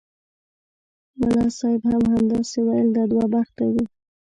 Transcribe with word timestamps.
ملا 1.19 1.45
صاحب 1.57 1.81
هم 1.91 2.03
همداسې 2.13 2.57
ویل 2.61 2.87
دا 2.97 3.03
دوه 3.11 3.25
بخته 3.33 3.65
دي. 3.73 3.83